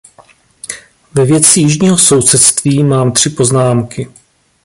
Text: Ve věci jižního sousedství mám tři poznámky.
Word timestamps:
Ve 1.13 1.25
věci 1.25 1.59
jižního 1.59 1.97
sousedství 1.97 2.83
mám 2.83 3.11
tři 3.11 3.29
poznámky. 3.29 4.11